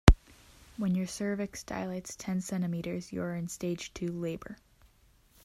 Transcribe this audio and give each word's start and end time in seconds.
When 0.77 0.95
your 0.95 1.05
cervix 1.05 1.61
dilates 1.63 2.15
ten 2.15 2.41
centimetres 2.41 3.13
you 3.13 3.21
are 3.21 3.35
in 3.35 3.47
stage 3.49 3.93
two 3.93 4.07
labour. 4.11 4.57